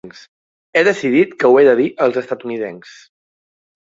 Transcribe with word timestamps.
He 0.79 0.83
decidit 0.87 1.35
que 1.43 1.51
ho 1.51 1.59
he 1.61 1.67
de 1.67 1.75
dir 1.81 1.87
als 2.07 2.21
estatunidencs. 2.25 2.97